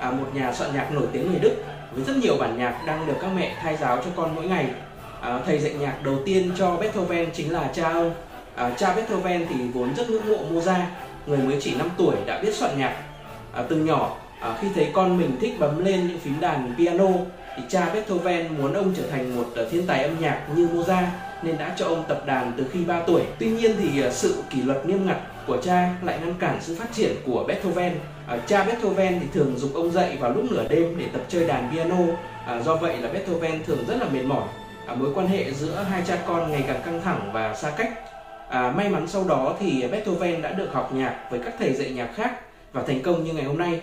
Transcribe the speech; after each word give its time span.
à, 0.00 0.10
một 0.10 0.26
nhà 0.34 0.52
soạn 0.52 0.74
nhạc 0.74 0.92
nổi 0.92 1.06
tiếng 1.12 1.30
người 1.30 1.40
Đức 1.40 1.64
với 1.92 2.04
rất 2.04 2.16
nhiều 2.16 2.36
bản 2.36 2.58
nhạc 2.58 2.86
đang 2.86 3.06
được 3.06 3.14
các 3.20 3.28
mẹ 3.36 3.56
thay 3.62 3.76
giáo 3.76 3.96
cho 3.96 4.10
con 4.16 4.34
mỗi 4.34 4.46
ngày. 4.46 4.66
À, 5.20 5.40
thầy 5.46 5.58
dạy 5.58 5.74
nhạc 5.74 6.02
đầu 6.04 6.18
tiên 6.24 6.50
cho 6.58 6.76
Beethoven 6.76 7.30
chính 7.32 7.52
là 7.52 7.70
cha 7.74 7.92
ông. 7.92 8.14
À, 8.54 8.70
cha 8.78 8.94
Beethoven 8.94 9.46
thì 9.48 9.54
vốn 9.74 9.94
rất 9.96 10.10
ngưỡng 10.10 10.28
mộ 10.28 10.38
Mozart, 10.52 10.84
người 11.26 11.38
mới 11.38 11.56
chỉ 11.60 11.74
5 11.74 11.90
tuổi 11.96 12.14
đã 12.26 12.40
biết 12.42 12.54
soạn 12.54 12.78
nhạc. 12.78 12.96
À, 13.52 13.62
từ 13.68 13.76
nhỏ 13.76 14.16
à, 14.40 14.58
khi 14.60 14.68
thấy 14.74 14.88
con 14.92 15.18
mình 15.18 15.36
thích 15.40 15.54
bấm 15.58 15.84
lên 15.84 16.08
những 16.08 16.18
phím 16.18 16.40
đàn 16.40 16.74
piano 16.78 17.08
thì 17.56 17.62
cha 17.68 17.90
Beethoven 17.94 18.58
muốn 18.58 18.72
ông 18.74 18.94
trở 18.96 19.02
thành 19.10 19.36
một 19.36 19.46
thiên 19.70 19.86
tài 19.86 20.02
âm 20.02 20.20
nhạc 20.20 20.40
như 20.56 20.68
Mozart 20.74 21.06
nên 21.42 21.58
đã 21.58 21.74
cho 21.76 21.86
ông 21.86 22.04
tập 22.08 22.22
đàn 22.26 22.52
từ 22.56 22.64
khi 22.72 22.84
3 22.84 23.00
tuổi. 23.00 23.22
Tuy 23.38 23.50
nhiên 23.50 23.76
thì 23.78 24.02
à, 24.02 24.10
sự 24.10 24.42
kỷ 24.50 24.62
luật 24.62 24.86
nghiêm 24.86 25.06
ngặt 25.06 25.18
của 25.46 25.56
cha 25.56 25.94
lại 26.02 26.18
ngăn 26.20 26.34
cản 26.38 26.58
sự 26.60 26.76
phát 26.78 26.92
triển 26.92 27.12
của 27.26 27.44
Beethoven. 27.48 27.92
À, 28.26 28.38
cha 28.46 28.64
Beethoven 28.64 29.20
thì 29.20 29.26
thường 29.32 29.54
dục 29.56 29.70
ông 29.74 29.92
dậy 29.92 30.16
vào 30.20 30.32
lúc 30.32 30.44
nửa 30.50 30.68
đêm 30.68 30.94
để 30.98 31.06
tập 31.12 31.22
chơi 31.28 31.46
đàn 31.46 31.70
piano. 31.72 31.98
À, 32.46 32.60
do 32.62 32.76
vậy 32.76 32.96
là 32.98 33.08
Beethoven 33.08 33.64
thường 33.64 33.84
rất 33.88 33.96
là 34.00 34.06
mệt 34.12 34.22
mỏi. 34.22 34.48
À, 34.86 34.94
mối 34.94 35.10
quan 35.14 35.28
hệ 35.28 35.52
giữa 35.52 35.86
hai 35.90 36.02
cha 36.06 36.18
con 36.26 36.50
ngày 36.50 36.64
càng 36.66 36.80
căng 36.84 37.02
thẳng 37.02 37.30
và 37.32 37.54
xa 37.54 37.70
cách. 37.70 37.92
À, 38.48 38.70
may 38.76 38.88
mắn 38.88 39.08
sau 39.08 39.24
đó 39.24 39.56
thì 39.60 39.88
Beethoven 39.88 40.42
đã 40.42 40.52
được 40.52 40.68
học 40.72 40.94
nhạc 40.94 41.14
với 41.30 41.40
các 41.44 41.54
thầy 41.58 41.74
dạy 41.74 41.90
nhạc 41.90 42.08
khác 42.14 42.40
và 42.72 42.82
thành 42.82 43.02
công 43.02 43.24
như 43.24 43.32
ngày 43.32 43.44
hôm 43.44 43.58
nay. 43.58 43.80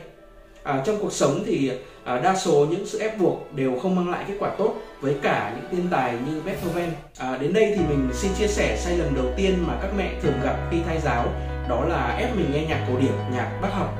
À, 0.63 0.81
trong 0.85 0.99
cuộc 1.01 1.13
sống 1.13 1.43
thì 1.45 1.71
à, 2.03 2.19
đa 2.19 2.35
số 2.35 2.65
những 2.69 2.87
sự 2.87 2.99
ép 2.99 3.19
buộc 3.19 3.55
đều 3.55 3.79
không 3.79 3.95
mang 3.95 4.09
lại 4.09 4.23
kết 4.27 4.33
quả 4.39 4.49
tốt 4.57 4.75
với 5.01 5.15
cả 5.21 5.53
những 5.55 5.71
thiên 5.71 5.87
tài 5.91 6.13
như 6.13 6.41
Beethoven. 6.45 6.89
À, 7.17 7.37
đến 7.41 7.53
đây 7.53 7.73
thì 7.75 7.81
mình 7.89 8.09
xin 8.13 8.31
chia 8.33 8.47
sẻ 8.47 8.77
sai 8.77 8.97
lầm 8.97 9.15
đầu 9.15 9.25
tiên 9.35 9.63
mà 9.67 9.73
các 9.81 9.91
mẹ 9.97 10.11
thường 10.21 10.33
gặp 10.43 10.55
khi 10.71 10.77
thay 10.87 10.99
giáo 10.99 11.25
đó 11.69 11.85
là 11.85 12.15
ép 12.19 12.35
mình 12.35 12.51
nghe 12.53 12.65
nhạc 12.65 12.85
cổ 12.87 12.99
điển, 12.99 13.11
nhạc 13.35 13.59
bác 13.61 13.69
học. 13.73 13.95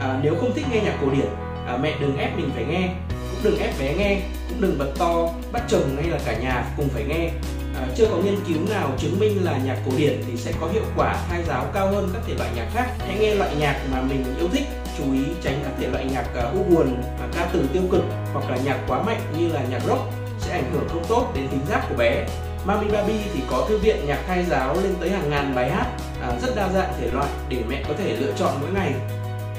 À, 0.00 0.20
nếu 0.22 0.34
không 0.40 0.54
thích 0.54 0.66
nghe 0.72 0.80
nhạc 0.80 0.98
cổ 1.00 1.10
điển, 1.10 1.26
à, 1.66 1.76
mẹ 1.76 1.92
đừng 2.00 2.18
ép 2.18 2.36
mình 2.36 2.50
phải 2.54 2.64
nghe, 2.64 2.88
cũng 3.08 3.40
đừng 3.42 3.58
ép 3.58 3.70
bé 3.80 3.94
nghe, 3.94 4.20
cũng 4.48 4.60
đừng 4.60 4.78
bật 4.78 4.92
to, 4.98 5.28
bắt 5.52 5.62
chồng 5.68 5.96
hay 5.96 6.10
là 6.10 6.18
cả 6.26 6.38
nhà 6.38 6.64
cùng 6.76 6.88
phải 6.88 7.04
nghe. 7.04 7.30
À, 7.76 7.86
chưa 7.96 8.06
có 8.06 8.16
nghiên 8.16 8.36
cứu 8.48 8.56
nào 8.70 8.90
chứng 8.98 9.20
minh 9.20 9.44
là 9.44 9.58
nhạc 9.64 9.76
cổ 9.86 9.92
điển 9.96 10.22
thì 10.26 10.36
sẽ 10.36 10.52
có 10.60 10.68
hiệu 10.72 10.84
quả 10.96 11.16
thay 11.30 11.42
giáo 11.48 11.64
cao 11.74 11.88
hơn 11.88 12.10
các 12.12 12.22
thể 12.26 12.34
loại 12.34 12.50
nhạc 12.56 12.66
khác. 12.74 12.86
Hãy 12.98 13.18
nghe 13.18 13.34
loại 13.34 13.50
nhạc 13.60 13.80
mà 13.92 14.02
mình 14.02 14.24
yêu 14.38 14.48
thích, 14.52 14.64
chú 14.98 15.12
ý 15.12 15.20
tránh 15.42 15.60
các 15.64 15.72
thể 15.80 15.88
loại 15.88 16.04
nhạc 16.04 16.26
à, 16.34 16.42
u 16.42 16.62
buồn, 16.62 17.02
à, 17.20 17.26
ca 17.36 17.48
từ 17.52 17.64
tiêu 17.72 17.82
cực 17.90 18.02
hoặc 18.32 18.50
là 18.50 18.56
nhạc 18.56 18.78
quá 18.88 19.02
mạnh 19.02 19.20
như 19.38 19.48
là 19.48 19.60
nhạc 19.70 19.82
rock 19.86 20.02
sẽ 20.38 20.52
ảnh 20.52 20.70
hưởng 20.72 20.88
không 20.88 21.04
tốt 21.08 21.32
đến 21.34 21.48
tính 21.48 21.60
giác 21.70 21.86
của 21.88 21.94
bé. 21.94 22.26
Mami 22.64 22.88
Baby 22.92 23.14
thì 23.34 23.40
có 23.50 23.66
thư 23.68 23.78
viện 23.78 23.96
nhạc 24.06 24.18
thay 24.26 24.44
giáo 24.44 24.74
lên 24.74 24.94
tới 25.00 25.10
hàng 25.10 25.30
ngàn 25.30 25.54
bài 25.54 25.70
hát 25.70 25.86
à, 26.22 26.32
rất 26.42 26.56
đa 26.56 26.68
dạng 26.68 26.92
thể 27.00 27.10
loại 27.12 27.28
để 27.48 27.62
mẹ 27.68 27.84
có 27.88 27.94
thể 27.98 28.16
lựa 28.16 28.32
chọn 28.36 28.52
mỗi 28.60 28.70
ngày. 28.70 28.92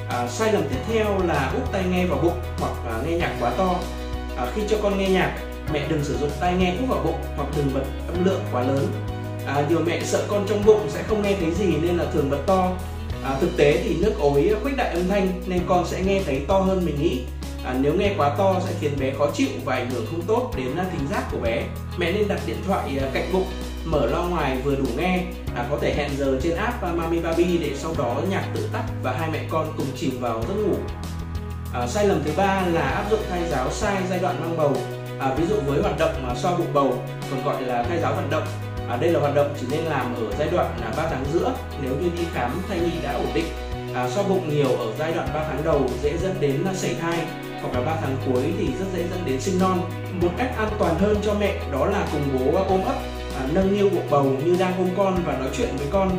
À, 0.09 0.27
sai 0.27 0.53
lầm 0.53 0.63
tiếp 0.69 0.79
theo 0.93 1.05
là 1.27 1.51
úp 1.55 1.71
tai 1.71 1.83
nghe 1.83 2.05
vào 2.05 2.19
bụng 2.23 2.39
hoặc 2.59 2.73
à, 2.87 2.95
nghe 3.05 3.17
nhạc 3.17 3.31
quá 3.39 3.51
to. 3.57 3.75
À, 4.37 4.47
khi 4.55 4.61
cho 4.69 4.77
con 4.83 4.97
nghe 4.97 5.09
nhạc, 5.09 5.37
mẹ 5.73 5.87
đừng 5.89 6.03
sử 6.03 6.17
dụng 6.17 6.29
tai 6.39 6.53
nghe 6.53 6.75
úp 6.79 6.89
vào 6.89 6.99
bụng 7.03 7.19
hoặc 7.35 7.47
đừng 7.57 7.73
bật 7.73 7.83
âm 8.07 8.25
lượng 8.25 8.41
quá 8.51 8.61
lớn. 8.61 8.87
À, 9.47 9.63
nhiều 9.69 9.79
mẹ 9.85 10.01
sợ 10.03 10.25
con 10.27 10.45
trong 10.49 10.65
bụng 10.65 10.81
sẽ 10.89 11.03
không 11.03 11.21
nghe 11.21 11.35
thấy 11.39 11.51
gì 11.51 11.77
nên 11.81 11.97
là 11.97 12.05
thường 12.13 12.29
bật 12.29 12.39
to. 12.45 12.71
À, 13.23 13.37
thực 13.41 13.57
tế 13.57 13.81
thì 13.83 13.95
nước 14.01 14.13
ối 14.19 14.55
khuếch 14.63 14.77
đại 14.77 14.93
âm 14.93 15.07
thanh 15.07 15.41
nên 15.47 15.61
con 15.67 15.85
sẽ 15.87 16.01
nghe 16.01 16.21
thấy 16.25 16.41
to 16.47 16.59
hơn 16.59 16.85
mình 16.85 17.01
nghĩ. 17.01 17.21
À, 17.65 17.75
nếu 17.81 17.93
nghe 17.93 18.13
quá 18.17 18.35
to 18.37 18.55
sẽ 18.65 18.73
khiến 18.81 18.91
bé 18.99 19.13
khó 19.17 19.27
chịu 19.33 19.47
và 19.65 19.75
ảnh 19.75 19.89
hưởng 19.89 20.05
không 20.11 20.21
tốt 20.21 20.51
đến 20.57 20.75
à, 20.77 20.85
thính 20.91 21.07
giác 21.11 21.23
của 21.31 21.37
bé. 21.37 21.63
Mẹ 21.97 22.11
nên 22.11 22.27
đặt 22.27 22.39
điện 22.45 22.57
thoại 22.67 22.97
à, 23.01 23.07
cạnh 23.13 23.29
bụng 23.33 23.47
mở 23.85 24.05
loa 24.05 24.27
ngoài 24.27 24.57
vừa 24.63 24.75
đủ 24.75 24.85
nghe. 24.97 25.23
À, 25.55 25.65
có 25.69 25.77
thể 25.81 25.93
hẹn 25.93 26.09
giờ 26.17 26.39
trên 26.43 26.55
app 26.55 26.83
à, 26.83 26.91
Mami 26.91 27.19
Baby 27.19 27.57
để 27.57 27.71
sau 27.75 27.95
đó 27.97 28.21
nhạc 28.29 28.43
tự 28.55 28.69
tắt 28.73 28.83
và 29.03 29.11
hai 29.11 29.29
mẹ 29.31 29.47
con 29.49 29.73
cùng 29.77 29.87
chìm 29.95 30.19
vào 30.19 30.43
giấc 30.47 30.55
ngủ. 30.55 30.75
À, 31.73 31.87
sai 31.87 32.07
lầm 32.07 32.21
thứ 32.25 32.31
ba 32.37 32.63
là 32.67 32.81
áp 32.81 33.05
dụng 33.11 33.19
thai 33.29 33.49
giáo 33.49 33.71
sai 33.71 33.95
giai 34.09 34.19
đoạn 34.19 34.35
mang 34.41 34.57
bầu. 34.57 34.73
À, 35.19 35.33
ví 35.37 35.45
dụ 35.49 35.55
với 35.65 35.81
hoạt 35.81 35.99
động 35.99 36.13
mà 36.27 36.35
so 36.35 36.57
bụng 36.57 36.73
bầu 36.73 37.03
còn 37.31 37.43
gọi 37.45 37.61
là 37.61 37.83
thai 37.83 37.99
giáo 37.99 38.15
vận 38.15 38.29
động 38.29 38.47
à, 38.89 38.97
đây 38.97 39.11
là 39.11 39.19
hoạt 39.19 39.35
động 39.35 39.53
chỉ 39.59 39.67
nên 39.71 39.83
làm 39.83 40.15
ở 40.15 40.31
giai 40.39 40.49
đoạn 40.51 40.77
là 40.81 40.93
3 40.97 41.07
tháng 41.09 41.25
giữa 41.33 41.53
nếu 41.81 41.91
như 42.01 42.09
đi 42.17 42.23
khám 42.33 42.61
thai 42.69 42.79
nhi 42.79 42.91
đã 43.03 43.13
ổn 43.13 43.27
định. 43.33 43.45
À, 43.93 44.09
so 44.09 44.23
bụng 44.23 44.49
nhiều 44.49 44.67
ở 44.67 44.91
giai 44.99 45.13
đoạn 45.13 45.27
3 45.33 45.43
tháng 45.43 45.63
đầu 45.63 45.89
dễ 46.01 46.17
dẫn 46.17 46.35
đến 46.39 46.61
là 46.65 46.73
sảy 46.73 46.95
thai 47.01 47.19
hoặc 47.61 47.73
là 47.73 47.85
3 47.85 47.95
tháng 48.01 48.17
cuối 48.25 48.53
thì 48.57 48.67
rất 48.79 48.85
dễ 48.93 49.03
dẫn 49.09 49.19
đến 49.25 49.41
sinh 49.41 49.59
non. 49.59 49.81
Một 50.21 50.31
cách 50.37 50.51
an 50.57 50.69
toàn 50.79 50.95
hơn 50.99 51.17
cho 51.23 51.33
mẹ 51.33 51.59
đó 51.71 51.85
là 51.85 52.07
cùng 52.11 52.21
bố 52.33 52.57
à, 52.57 52.63
ôm 52.67 52.81
ấp 52.85 52.95
à, 53.39 53.41
nâng 53.53 53.77
niu 53.77 53.89
bụng 53.89 54.07
bầu 54.09 54.23
như 54.45 54.55
đang 54.59 54.73
ôm 54.77 54.89
con 54.97 55.17
và 55.25 55.37
nói 55.37 55.49
chuyện 55.57 55.69
với 55.77 55.87
con. 55.91 56.11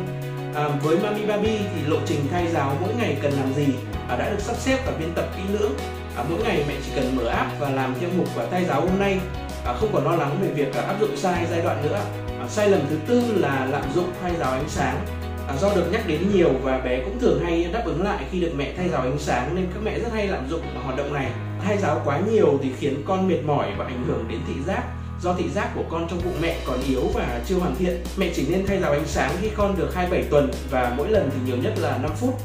À, 0.55 0.67
với 0.83 0.97
Mami 0.97 1.25
Baby 1.25 1.57
thì 1.57 1.81
lộ 1.87 1.97
trình 2.05 2.19
thai 2.31 2.47
giáo 2.47 2.75
mỗi 2.81 2.93
ngày 2.99 3.17
cần 3.21 3.31
làm 3.31 3.53
gì? 3.53 3.67
À, 4.09 4.15
đã 4.17 4.29
được 4.29 4.39
sắp 4.39 4.55
xếp 4.55 4.77
và 4.85 4.91
biên 4.99 5.13
tập 5.15 5.25
kỹ 5.37 5.41
lưỡng. 5.53 5.73
À, 6.17 6.23
mỗi 6.29 6.43
ngày 6.43 6.63
mẹ 6.67 6.73
chỉ 6.85 6.91
cần 6.95 7.15
mở 7.15 7.27
app 7.27 7.59
và 7.59 7.69
làm 7.69 7.93
theo 7.99 8.09
mục 8.17 8.35
và 8.35 8.45
thai 8.51 8.65
giáo 8.65 8.81
hôm 8.81 8.99
nay. 8.99 9.19
À, 9.65 9.73
không 9.73 9.89
còn 9.93 10.05
lo 10.05 10.15
lắng 10.15 10.37
về 10.41 10.47
việc 10.47 10.75
à, 10.75 10.81
áp 10.81 10.95
dụng 10.99 11.17
sai 11.17 11.45
giai 11.51 11.61
đoạn 11.61 11.83
nữa. 11.83 11.95
à, 11.95 12.28
sai 12.49 12.69
lầm 12.69 12.81
thứ 12.89 12.97
tư 13.07 13.21
là 13.35 13.65
lạm 13.65 13.83
dụng 13.95 14.11
thay 14.21 14.33
giáo 14.39 14.51
ánh 14.51 14.69
sáng. 14.69 15.05
À, 15.47 15.55
do 15.61 15.75
được 15.75 15.85
nhắc 15.91 16.07
đến 16.07 16.31
nhiều 16.33 16.49
và 16.63 16.77
bé 16.77 17.01
cũng 17.05 17.19
thường 17.19 17.43
hay 17.43 17.69
đáp 17.73 17.83
ứng 17.85 18.03
lại 18.03 18.25
khi 18.31 18.39
được 18.41 18.51
mẹ 18.55 18.73
thay 18.77 18.89
giáo 18.89 19.01
ánh 19.01 19.19
sáng 19.19 19.55
nên 19.55 19.67
các 19.73 19.79
mẹ 19.83 19.99
rất 19.99 20.13
hay 20.13 20.27
lạm 20.27 20.49
dụng 20.49 20.61
hoạt 20.83 20.97
động 20.97 21.13
này. 21.13 21.31
Thay 21.65 21.77
giáo 21.77 22.01
quá 22.05 22.19
nhiều 22.31 22.59
thì 22.63 22.71
khiến 22.79 23.03
con 23.07 23.27
mệt 23.27 23.41
mỏi 23.45 23.67
và 23.77 23.85
ảnh 23.85 24.03
hưởng 24.07 24.25
đến 24.27 24.39
thị 24.47 24.53
giác. 24.67 24.83
Do 25.21 25.33
thị 25.33 25.49
giác 25.49 25.69
của 25.75 25.83
con 25.89 26.07
trong 26.09 26.21
bụng 26.23 26.37
mẹ 26.41 26.57
còn 26.65 26.79
yếu 26.87 27.01
và 27.13 27.41
chưa 27.45 27.55
hoàn 27.55 27.75
thiện 27.75 28.03
mẹ 28.17 28.31
chỉ 28.35 28.47
nên 28.49 28.65
thay 28.65 28.79
giáo 28.79 28.91
ánh 28.91 29.07
sáng 29.07 29.31
khi 29.41 29.49
con 29.55 29.77
được 29.77 29.95
27 29.95 30.29
tuần 30.29 30.51
và 30.71 30.93
mỗi 30.97 31.09
lần 31.09 31.29
thì 31.33 31.37
nhiều 31.45 31.57
nhất 31.57 31.73
là 31.77 31.97
5 31.97 32.11
phút. 32.15 32.35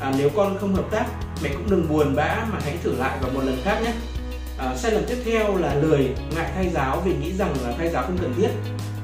À, 0.00 0.12
nếu 0.18 0.30
con 0.36 0.58
không 0.58 0.74
hợp 0.74 0.90
tác 0.90 1.06
mẹ 1.42 1.50
cũng 1.52 1.70
đừng 1.70 1.88
buồn 1.88 2.14
bã 2.16 2.46
mà 2.52 2.58
hãy 2.64 2.76
thử 2.82 2.94
lại 2.98 3.18
vào 3.22 3.30
một 3.34 3.40
lần 3.44 3.56
khác 3.64 3.80
nhé. 3.84 3.92
À, 4.58 4.76
sai 4.76 4.92
lầm 4.92 5.02
tiếp 5.08 5.16
theo 5.24 5.56
là 5.56 5.74
lười 5.74 6.08
ngại 6.36 6.50
thay 6.54 6.68
giáo 6.68 7.02
vì 7.04 7.14
nghĩ 7.16 7.32
rằng 7.32 7.54
là 7.64 7.74
thay 7.78 7.88
giáo 7.88 8.02
không 8.02 8.18
cần 8.18 8.34
thiết 8.36 8.48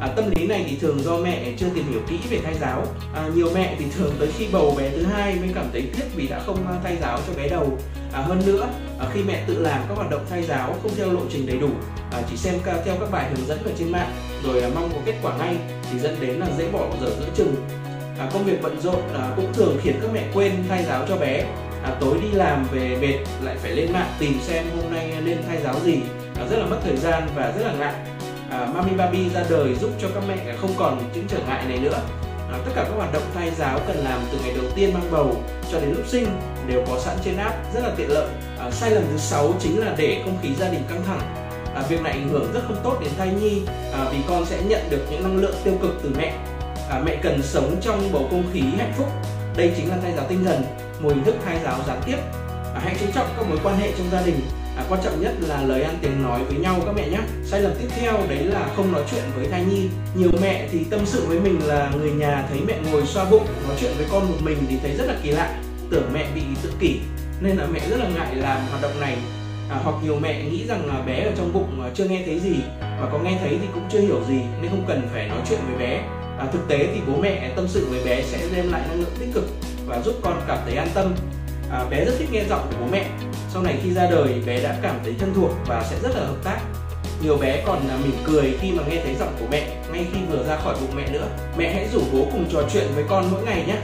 à, 0.01 0.07
tâm 0.17 0.31
lý 0.31 0.47
này 0.47 0.65
thì 0.69 0.77
thường 0.77 0.99
do 1.03 1.17
mẹ 1.17 1.53
chưa 1.59 1.69
tìm 1.75 1.85
hiểu 1.91 2.01
kỹ 2.09 2.19
về 2.31 2.41
thai 2.45 2.55
giáo. 2.61 2.87
À, 3.15 3.29
nhiều 3.35 3.49
mẹ 3.55 3.77
thì 3.79 3.85
thường 3.97 4.13
tới 4.19 4.29
khi 4.39 4.47
bầu 4.53 4.75
bé 4.79 4.91
thứ 4.91 5.03
hai 5.03 5.35
mới 5.35 5.49
cảm 5.55 5.67
thấy 5.73 5.83
tiếc 5.97 6.05
vì 6.17 6.27
đã 6.27 6.41
không 6.47 6.67
thay 6.85 6.97
giáo 7.01 7.19
cho 7.27 7.33
bé 7.37 7.49
đầu. 7.49 7.79
À, 8.13 8.21
hơn 8.21 8.43
nữa 8.47 8.69
à, 9.01 9.07
khi 9.13 9.23
mẹ 9.23 9.45
tự 9.47 9.59
làm 9.59 9.81
các 9.89 9.95
hoạt 9.97 10.11
động 10.11 10.27
thai 10.31 10.43
giáo 10.43 10.77
không 10.83 10.93
theo 10.97 11.13
lộ 11.13 11.21
trình 11.31 11.47
đầy 11.47 11.59
đủ 11.59 11.69
à, 12.13 12.23
chỉ 12.31 12.37
xem 12.37 12.55
theo 12.65 12.97
các 13.01 13.11
bài 13.11 13.31
hướng 13.31 13.47
dẫn 13.47 13.59
ở 13.65 13.71
trên 13.79 13.93
mạng 13.93 14.13
rồi 14.45 14.63
à, 14.63 14.71
mong 14.75 14.91
có 14.93 14.99
kết 15.05 15.15
quả 15.23 15.39
ngay 15.39 15.57
thì 15.91 15.99
dẫn 15.99 16.17
đến 16.21 16.37
là 16.37 16.47
dễ 16.59 16.71
bỏ 16.71 16.87
dở 17.01 17.11
giữa 17.21 17.29
chừng. 17.35 17.55
À, 18.19 18.31
công 18.33 18.45
việc 18.45 18.63
bận 18.63 18.81
rộn 18.81 19.01
à, 19.15 19.33
cũng 19.37 19.53
thường 19.53 19.77
khiến 19.83 19.95
các 20.03 20.11
mẹ 20.13 20.25
quên 20.35 20.53
thay 20.69 20.85
giáo 20.85 21.05
cho 21.09 21.17
bé. 21.17 21.45
À, 21.83 21.97
tối 22.01 22.19
đi 22.23 22.29
làm 22.33 22.67
về 22.73 22.97
mệt 23.01 23.45
lại 23.45 23.57
phải 23.63 23.71
lên 23.71 23.93
mạng 23.93 24.13
tìm 24.19 24.33
xem 24.43 24.65
hôm 24.77 24.93
nay 24.93 25.15
nên 25.25 25.39
thay 25.49 25.59
giáo 25.65 25.75
gì. 25.85 26.01
À, 26.37 26.47
rất 26.51 26.57
là 26.59 26.67
mất 26.67 26.79
thời 26.85 26.97
gian 26.97 27.29
và 27.35 27.53
rất 27.57 27.65
là 27.65 27.73
ngại. 27.79 27.95
À, 28.51 28.67
Mami 28.75 28.91
Baby 28.97 29.31
ra 29.35 29.45
đời 29.51 29.75
giúp 29.75 29.91
cho 30.01 30.09
các 30.15 30.23
mẹ 30.29 30.55
không 30.61 30.71
còn 30.79 31.03
những 31.15 31.27
trở 31.29 31.39
ngại 31.47 31.65
này 31.69 31.79
nữa. 31.79 32.01
À, 32.53 32.59
tất 32.65 32.73
cả 32.75 32.83
các 32.83 32.97
hoạt 32.97 33.13
động 33.13 33.23
thai 33.35 33.51
giáo 33.51 33.81
cần 33.87 33.97
làm 33.97 34.21
từ 34.33 34.39
ngày 34.43 34.53
đầu 34.55 34.65
tiên 34.75 34.95
mang 34.95 35.09
bầu 35.11 35.37
cho 35.73 35.81
đến 35.81 35.91
lúc 35.91 36.07
sinh 36.07 36.27
đều 36.67 36.85
có 36.89 36.99
sẵn 37.01 37.17
trên 37.25 37.37
app 37.37 37.75
rất 37.75 37.81
là 37.81 37.91
tiện 37.97 38.11
lợi. 38.11 38.29
À, 38.59 38.71
sai 38.71 38.91
lầm 38.91 39.05
thứ 39.11 39.19
sáu 39.19 39.55
chính 39.61 39.81
là 39.81 39.95
để 39.97 40.23
không 40.25 40.39
khí 40.43 40.49
gia 40.61 40.69
đình 40.69 40.83
căng 40.89 41.03
thẳng. 41.07 41.21
À, 41.75 41.83
việc 41.89 42.03
này 42.03 42.13
ảnh 42.13 42.29
hưởng 42.29 42.53
rất 42.53 42.61
không 42.69 42.81
tốt 42.85 42.99
đến 43.01 43.11
thai 43.19 43.29
nhi 43.29 43.63
à, 43.93 44.07
vì 44.13 44.19
con 44.29 44.47
sẽ 44.47 44.63
nhận 44.63 44.91
được 44.91 45.07
những 45.11 45.23
năng 45.23 45.37
lượng 45.37 45.55
tiêu 45.65 45.75
cực 45.83 45.95
từ 46.03 46.11
mẹ. 46.19 46.33
À, 46.91 47.03
mẹ 47.05 47.17
cần 47.23 47.43
sống 47.43 47.77
trong 47.81 48.13
bầu 48.13 48.27
không 48.31 48.45
khí 48.53 48.63
hạnh 48.79 48.93
phúc. 48.97 49.09
Đây 49.57 49.73
chính 49.77 49.89
là 49.89 49.97
thai 50.03 50.13
giáo 50.17 50.25
tinh 50.29 50.45
thần 50.45 50.63
một 51.01 51.09
hình 51.09 51.25
thức 51.25 51.35
thai 51.45 51.61
giáo 51.65 51.79
gián 51.87 52.01
tiếp 52.07 52.17
à, 52.79 52.81
hãy 52.85 52.97
chú 53.01 53.07
trọng 53.15 53.27
các 53.37 53.47
mối 53.49 53.59
quan 53.63 53.79
hệ 53.79 53.93
trong 53.99 54.11
gia 54.13 54.23
đình. 54.23 54.41
À, 54.77 54.85
quan 54.89 55.01
trọng 55.05 55.21
nhất 55.21 55.33
là 55.41 55.63
lời 55.63 55.83
ăn 55.83 55.99
tiếng 56.03 56.23
nói 56.23 56.45
với 56.45 56.59
nhau 56.59 56.81
các 56.87 56.93
mẹ 56.97 57.09
nhé. 57.09 57.21
Sai 57.45 57.61
lầm 57.61 57.73
tiếp 57.79 57.89
theo 58.01 58.13
đấy 58.29 58.45
là 58.45 58.69
không 58.77 58.93
nói 58.93 59.03
chuyện 59.11 59.23
với 59.37 59.47
thai 59.49 59.65
nhi. 59.65 59.89
Nhiều 60.15 60.31
mẹ 60.43 60.69
thì 60.73 60.85
tâm 60.91 61.01
sự 61.05 61.27
với 61.27 61.41
mình 61.41 61.61
là 61.67 61.93
người 61.97 62.11
nhà 62.11 62.45
thấy 62.51 62.61
mẹ 62.67 62.75
ngồi 62.93 63.07
xoa 63.07 63.25
bụng 63.31 63.47
nói 63.69 63.77
chuyện 63.81 63.93
với 63.97 64.07
con 64.11 64.29
một 64.29 64.37
mình 64.41 64.59
thì 64.69 64.77
thấy 64.83 64.95
rất 64.97 65.05
là 65.07 65.15
kỳ 65.23 65.31
lạ. 65.31 65.61
Tưởng 65.91 66.11
mẹ 66.13 66.27
bị 66.35 66.43
tự 66.63 66.73
kỷ 66.81 67.01
nên 67.41 67.57
là 67.57 67.67
mẹ 67.67 67.81
rất 67.91 67.97
là 67.97 68.09
ngại 68.09 68.37
làm 68.37 68.61
hoạt 68.71 68.83
động 68.83 69.01
này. 69.01 69.17
À, 69.71 69.77
hoặc 69.85 69.95
nhiều 70.03 70.19
mẹ 70.21 70.45
nghĩ 70.45 70.67
rằng 70.67 70.87
là 70.87 71.01
bé 71.01 71.25
ở 71.25 71.33
trong 71.37 71.53
bụng 71.53 71.83
à, 71.83 71.91
chưa 71.95 72.05
nghe 72.05 72.23
thấy 72.27 72.41
gì 72.41 72.57
và 72.81 73.09
có 73.13 73.19
nghe 73.19 73.39
thấy 73.41 73.59
thì 73.61 73.67
cũng 73.75 73.89
chưa 73.93 74.01
hiểu 74.01 74.23
gì 74.29 74.41
nên 74.63 74.71
không 74.71 74.85
cần 74.89 75.09
phải 75.13 75.29
nói 75.29 75.39
chuyện 75.49 75.59
với 75.69 75.79
bé. 75.79 76.03
À, 76.39 76.47
thực 76.53 76.69
tế 76.69 76.79
thì 76.95 77.01
bố 77.07 77.21
mẹ 77.23 77.53
tâm 77.57 77.69
sự 77.69 77.87
với 77.91 78.05
bé 78.05 78.23
sẽ 78.23 78.39
đem 78.55 78.73
lại 78.73 78.83
năng 78.89 79.01
lượng 79.01 79.17
tích 79.19 79.29
cực 79.35 79.45
và 79.87 80.01
giúp 80.01 80.15
con 80.23 80.41
cảm 80.49 80.59
thấy 80.65 80.77
an 80.77 80.89
tâm 80.95 81.15
à, 81.73 81.85
bé 81.91 82.05
rất 82.05 82.13
thích 82.19 82.29
nghe 82.33 82.45
giọng 82.45 82.67
của 82.71 82.77
bố 82.81 82.87
mẹ. 82.93 83.11
Sau 83.53 83.63
này 83.63 83.79
khi 83.83 83.95
ra 83.95 84.07
đời 84.11 84.43
bé 84.47 84.63
đã 84.63 84.79
cảm 84.83 84.99
thấy 85.05 85.15
thân 85.19 85.33
thuộc 85.35 85.51
và 85.67 85.85
sẽ 85.91 85.97
rất 86.03 86.11
là 86.17 86.27
hợp 86.27 86.37
tác. 86.45 86.59
Nhiều 87.23 87.37
bé 87.37 87.63
còn 87.67 87.89
à, 87.89 87.97
mỉm 88.05 88.17
cười 88.25 88.59
khi 88.61 88.73
mà 88.73 88.83
nghe 88.89 89.01
thấy 89.05 89.15
giọng 89.19 89.37
của 89.41 89.47
mẹ 89.51 89.77
ngay 89.93 90.07
khi 90.13 90.19
vừa 90.31 90.45
ra 90.49 90.57
khỏi 90.57 90.77
bụng 90.81 90.97
mẹ 90.97 91.09
nữa. 91.13 91.27
Mẹ 91.57 91.75
hãy 91.75 91.89
rủ 91.93 92.01
bố 92.13 92.27
cùng 92.33 92.45
trò 92.53 92.63
chuyện 92.73 92.87
với 92.95 93.05
con 93.09 93.31
mỗi 93.31 93.43
ngày 93.43 93.65
nhé. 93.67 93.77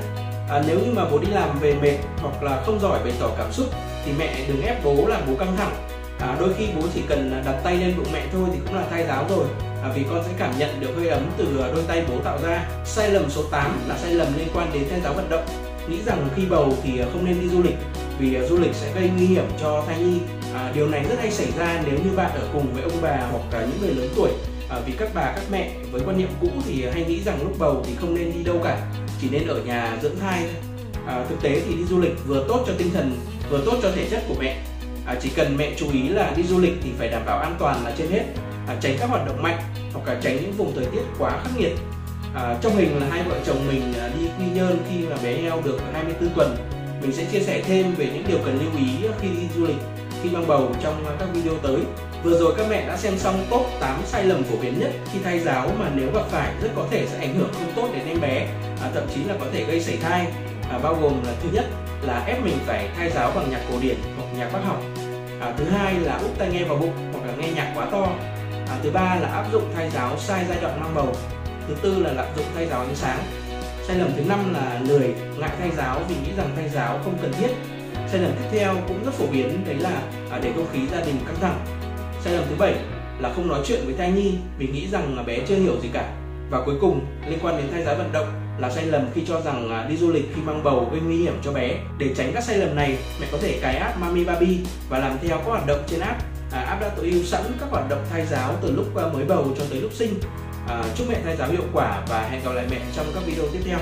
À, 0.51 0.63
nếu 0.67 0.79
như 0.79 0.93
mà 0.93 1.05
bố 1.11 1.19
đi 1.19 1.27
làm 1.33 1.59
về 1.59 1.75
mệt 1.75 1.97
hoặc 2.23 2.43
là 2.43 2.63
không 2.67 2.81
giỏi 2.81 2.99
bày 3.05 3.13
tỏ 3.21 3.31
cảm 3.39 3.53
xúc 3.53 3.67
thì 4.05 4.13
mẹ 4.19 4.45
đừng 4.49 4.63
ép 4.63 4.85
bố 4.85 5.07
làm 5.07 5.23
bố 5.29 5.35
căng 5.39 5.57
thẳng. 5.57 5.73
À, 6.19 6.37
đôi 6.41 6.55
khi 6.59 6.67
bố 6.77 6.83
chỉ 6.95 7.03
cần 7.09 7.33
à, 7.33 7.43
đặt 7.47 7.61
tay 7.65 7.77
lên 7.77 7.95
bụng 7.97 8.07
mẹ 8.13 8.27
thôi 8.33 8.49
thì 8.53 8.59
cũng 8.67 8.75
là 8.75 8.85
thai 8.91 9.07
giáo 9.07 9.27
rồi. 9.29 9.47
À, 9.83 9.91
vì 9.95 10.05
con 10.11 10.25
sẽ 10.25 10.31
cảm 10.39 10.59
nhận 10.59 10.81
được 10.81 10.91
hơi 10.97 11.09
ấm 11.09 11.31
từ 11.37 11.45
à, 11.63 11.69
đôi 11.75 11.83
tay 11.89 12.05
bố 12.09 12.19
tạo 12.25 12.39
ra. 12.43 12.69
Sai 12.85 13.11
lầm 13.11 13.31
số 13.31 13.43
8 13.51 13.79
là 13.89 13.99
sai 13.99 14.15
lầm 14.15 14.29
liên 14.39 14.49
quan 14.55 14.71
đến 14.73 14.83
thai 14.91 15.01
giáo 15.01 15.13
vận 15.13 15.29
động 15.31 15.45
nghĩ 15.89 16.03
rằng 16.07 16.29
khi 16.37 16.43
bầu 16.47 16.77
thì 16.83 16.99
à, 16.99 17.07
không 17.13 17.25
nên 17.25 17.41
đi 17.41 17.49
du 17.49 17.63
lịch 17.63 17.77
vì 18.19 18.35
à, 18.35 18.43
du 18.43 18.59
lịch 18.59 18.75
sẽ 18.75 18.93
gây 18.95 19.11
nguy 19.17 19.27
hiểm 19.27 19.45
cho 19.61 19.85
thai 19.87 19.99
nhi. 19.99 20.19
À, 20.55 20.73
điều 20.75 20.89
này 20.89 21.05
rất 21.09 21.17
hay 21.19 21.31
xảy 21.31 21.53
ra 21.59 21.83
nếu 21.87 21.99
như 22.05 22.17
bạn 22.17 22.31
ở 22.35 22.49
cùng 22.53 22.75
với 22.75 22.83
ông 22.83 23.03
bà 23.03 23.17
hoặc 23.31 23.43
cả 23.51 23.61
những 23.61 23.81
người 23.81 23.95
lớn 23.95 24.09
tuổi 24.17 24.31
à, 24.69 24.81
vì 24.87 24.93
các 24.93 25.09
bà 25.15 25.33
các 25.37 25.45
mẹ 25.51 25.71
với 25.93 26.03
quan 26.07 26.19
niệm 26.19 26.29
cũ 26.41 26.49
thì 26.67 26.87
hay 26.93 27.05
nghĩ 27.05 27.23
rằng 27.23 27.39
lúc 27.43 27.59
bầu 27.59 27.83
thì 27.87 27.93
không 28.01 28.15
nên 28.15 28.33
đi 28.33 28.43
đâu 28.43 28.61
cả 28.65 28.87
chỉ 29.21 29.29
nên 29.31 29.47
ở 29.47 29.61
nhà 29.67 29.99
dưỡng 30.03 30.19
thai 30.21 30.45
à, 31.07 31.25
thực 31.29 31.43
tế 31.43 31.61
thì 31.61 31.75
đi 31.75 31.85
du 31.85 32.01
lịch 32.01 32.15
vừa 32.27 32.45
tốt 32.49 32.65
cho 32.67 32.73
tinh 32.79 32.91
thần 32.95 33.17
vừa 33.51 33.61
tốt 33.65 33.79
cho 33.83 33.91
thể 33.95 34.09
chất 34.11 34.23
của 34.29 34.35
mẹ. 34.41 34.63
À, 35.07 35.15
chỉ 35.23 35.31
cần 35.37 35.57
mẹ 35.57 35.73
chú 35.77 35.87
ý 35.93 36.09
là 36.09 36.33
đi 36.37 36.43
du 36.43 36.61
lịch 36.61 36.75
thì 36.83 36.91
phải 36.99 37.09
đảm 37.09 37.23
bảo 37.27 37.39
an 37.39 37.57
toàn 37.59 37.85
là 37.85 37.95
trên 37.99 38.11
hết. 38.11 38.25
À, 38.67 38.77
tránh 38.81 38.97
các 39.01 39.11
hoạt 39.11 39.27
động 39.27 39.43
mạnh 39.43 39.59
hoặc 39.93 40.07
là 40.07 40.21
tránh 40.23 40.37
những 40.37 40.53
vùng 40.53 40.73
thời 40.75 40.85
tiết 40.85 41.03
quá 41.19 41.31
khắc 41.31 41.59
nghiệt 41.59 41.73
à, 42.35 42.59
trong 42.61 42.77
hình 42.77 43.01
là 43.01 43.07
hai 43.11 43.23
vợ 43.23 43.37
chồng 43.47 43.67
mình 43.69 43.93
à, 44.01 44.11
đi 44.19 44.27
quy 44.39 44.45
nhơn 44.55 44.79
khi 44.91 45.07
mà 45.11 45.17
bé 45.23 45.37
heo 45.37 45.63
được 45.65 45.79
24 45.93 46.29
tuần. 46.35 46.57
Mình 47.03 47.13
sẽ 47.13 47.25
chia 47.25 47.41
sẻ 47.41 47.63
thêm 47.67 47.95
về 47.95 48.11
những 48.15 48.25
điều 48.29 48.39
cần 48.45 48.59
lưu 48.61 48.71
ý 48.79 49.09
khi 49.21 49.29
đi 49.29 49.49
du 49.57 49.67
lịch 49.67 49.77
khi 50.23 50.31
mang 50.31 50.47
bầu 50.47 50.71
trong 50.83 51.05
các 51.19 51.29
video 51.33 51.55
tới. 51.63 51.81
Vừa 52.23 52.39
rồi 52.39 52.55
các 52.57 52.67
mẹ 52.71 52.87
đã 52.87 52.97
xem 52.97 53.19
xong 53.19 53.47
top 53.51 53.67
8 53.81 54.01
sai 54.05 54.25
lầm 54.25 54.43
phổ 54.43 54.57
biến 54.63 54.81
nhất 54.81 54.91
khi 55.13 55.19
thai 55.25 55.41
giáo 55.41 55.71
mà 55.79 55.91
nếu 55.95 56.09
gặp 56.15 56.23
phải 56.31 56.55
rất 56.63 56.69
có 56.77 56.87
thể 56.91 57.07
sẽ 57.07 57.19
ảnh 57.19 57.35
hưởng 57.35 57.51
không 57.53 57.73
tốt 57.77 57.89
đến 57.93 58.07
em 58.09 58.21
bé 58.21 58.49
à, 58.83 58.91
thậm 58.95 59.05
chí 59.15 59.25
là 59.25 59.35
có 59.41 59.47
thể 59.53 59.65
gây 59.65 59.81
sảy 59.81 59.97
thai. 59.97 60.27
À, 60.71 60.79
bao 60.79 60.97
gồm 61.03 61.23
là 61.27 61.33
thứ 61.43 61.49
nhất 61.53 61.65
là 62.03 62.25
ép 62.27 62.43
mình 62.45 62.59
phải 62.67 62.89
thai 62.97 63.11
giáo 63.11 63.33
bằng 63.35 63.51
nhạc 63.51 63.61
cổ 63.71 63.79
điển 63.81 63.97
hoặc 64.17 64.27
nhạc 64.39 64.53
bác 64.53 64.61
học. 64.65 64.83
À, 65.41 65.55
thứ 65.57 65.65
hai 65.65 65.95
là 65.95 66.17
úp 66.17 66.39
tai 66.39 66.49
nghe 66.53 66.65
vào 66.65 66.77
bụng 66.77 66.93
hoặc 67.13 67.27
là 67.27 67.33
nghe 67.39 67.53
nhạc 67.53 67.73
quá 67.77 67.87
to. 67.91 68.07
À, 68.69 68.79
thứ 68.83 68.91
ba 68.91 69.15
là 69.21 69.29
áp 69.29 69.45
dụng 69.53 69.73
thai 69.75 69.91
giáo 69.91 70.19
sai 70.19 70.45
giai 70.49 70.59
đoạn 70.63 70.81
mang 70.81 70.95
bầu 70.95 71.15
thứ 71.69 71.75
tư 71.82 71.99
là 71.99 72.12
lạm 72.12 72.26
dụng 72.37 72.46
thay 72.55 72.66
giáo 72.66 72.81
ánh 72.81 72.94
sáng. 72.94 73.19
Sai 73.87 73.96
lầm 73.99 74.11
thứ 74.16 74.22
năm 74.28 74.55
là 74.55 74.81
lười 74.88 75.14
ngại 75.38 75.50
thay 75.58 75.70
giáo 75.76 76.00
vì 76.08 76.14
nghĩ 76.14 76.31
rằng 76.37 76.50
thay 76.56 76.69
giáo 76.69 77.00
không 77.05 77.19
cần 77.22 77.32
thiết. 77.32 77.49
Sai 78.08 78.20
lầm 78.20 78.32
tiếp 78.32 78.49
theo 78.58 78.75
cũng 78.88 79.05
rất 79.05 79.14
phổ 79.14 79.26
biến 79.26 79.64
đấy 79.66 79.75
là 79.75 80.02
à, 80.31 80.38
để 80.43 80.52
không 80.56 80.66
khí 80.72 80.81
gia 80.93 81.00
đình 81.00 81.16
căng 81.26 81.37
thẳng. 81.40 81.61
Sai 82.25 82.32
lầm 82.32 82.44
thứ 82.49 82.55
bảy 82.58 82.75
là 83.19 83.32
không 83.32 83.49
nói 83.49 83.61
chuyện 83.66 83.81
với 83.84 83.94
thai 83.94 84.12
nhi 84.12 84.34
vì 84.58 84.66
nghĩ 84.66 84.88
rằng 84.88 85.16
là 85.16 85.22
bé 85.22 85.38
chưa 85.49 85.56
hiểu 85.56 85.81
gì 85.82 85.88
cả. 85.93 86.12
Và 86.50 86.62
cuối 86.66 86.75
cùng 86.81 87.06
liên 87.28 87.38
quan 87.43 87.56
đến 87.56 87.66
thai 87.72 87.84
giáo 87.84 87.94
vận 87.94 88.12
động 88.12 88.26
là 88.58 88.70
sai 88.70 88.87
lầm 88.87 89.08
khi 89.14 89.22
cho 89.28 89.40
rằng 89.40 89.70
à, 89.70 89.87
đi 89.88 89.96
du 89.96 90.12
lịch 90.12 90.25
khi 90.34 90.43
mang 90.43 90.62
bầu 90.64 90.88
gây 90.93 91.00
nguy 91.00 91.16
hiểm 91.16 91.34
cho 91.44 91.52
bé. 91.52 91.78
Để 91.99 92.14
tránh 92.16 92.31
các 92.34 92.44
sai 92.44 92.56
lầm 92.56 92.76
này 92.76 92.99
mẹ 93.20 93.26
có 93.32 93.38
thể 93.38 93.58
cài 93.62 93.76
app 93.76 93.99
Mami 93.99 94.25
Baby 94.25 94.58
và 94.88 94.99
làm 94.99 95.19
theo 95.22 95.37
các 95.37 95.46
hoạt 95.46 95.66
động 95.66 95.82
trên 95.87 96.00
app. 96.00 96.22
À, 96.52 96.61
app 96.61 96.81
đã 96.81 96.88
tối 96.88 97.11
ưu 97.11 97.22
sẵn 97.22 97.43
các 97.61 97.66
hoạt 97.70 97.88
động 97.88 98.05
thai 98.11 98.26
giáo 98.26 98.55
từ 98.62 98.72
lúc 98.76 98.96
à, 98.96 99.06
mới 99.12 99.25
bầu 99.25 99.55
cho 99.58 99.64
tới 99.70 99.81
lúc 99.81 99.93
sinh. 99.93 100.14
Ờ, 100.69 100.84
chúc 100.96 101.06
mẹ 101.11 101.20
thai 101.25 101.37
giáo 101.37 101.49
hiệu 101.50 101.64
quả 101.72 102.02
và 102.08 102.28
hẹn 102.31 102.44
gặp 102.44 102.50
lại 102.52 102.66
mẹ 102.70 102.81
trong 102.96 103.06
các 103.14 103.22
video 103.26 103.44
tiếp 103.52 103.61
theo. 103.64 103.78